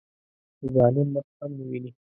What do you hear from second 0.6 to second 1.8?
ظالم مخ هم نه